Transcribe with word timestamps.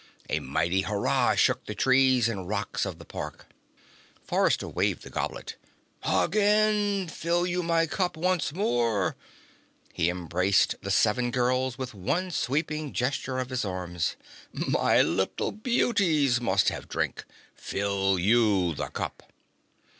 A 0.31 0.39
mighty 0.39 0.81
hurrah 0.81 1.35
shook 1.35 1.67
the 1.67 1.75
trees 1.75 2.27
and 2.27 2.47
rocks 2.47 2.87
of 2.87 2.97
the 2.97 3.05
park. 3.05 3.45
Forrester 4.25 4.67
waved 4.67 5.03
the 5.03 5.11
goblet. 5.11 5.57
"Again. 6.01 7.07
Fill 7.07 7.45
you 7.45 7.61
my 7.61 7.85
cup 7.85 8.17
once 8.17 8.51
more!" 8.51 9.15
He 9.93 10.09
embraced 10.09 10.73
the 10.81 10.89
seven 10.89 11.29
girls 11.29 11.77
with 11.77 11.93
one 11.93 12.31
sweeping 12.31 12.93
gesture 12.93 13.37
of 13.37 13.51
his 13.51 13.63
arms. 13.63 14.15
"My 14.51 15.03
little 15.03 15.51
beauties 15.51 16.41
must 16.41 16.69
have 16.69 16.89
drink! 16.89 17.23
Fill 17.53 18.17
you 18.17 18.73
the 18.73 18.87
cup!" 18.87 19.31